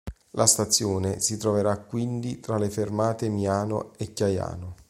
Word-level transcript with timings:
La 0.31 0.47
stazione 0.47 1.19
si 1.19 1.37
troverà 1.37 1.77
quindi 1.77 2.39
tra 2.39 2.57
le 2.57 2.71
fermate 2.71 3.29
Miano 3.29 3.91
e 3.97 4.13
Chiaiano. 4.13 4.77